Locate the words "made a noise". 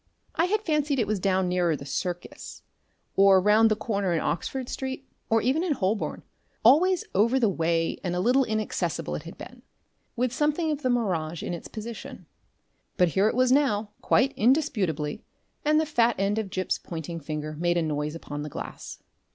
17.55-18.15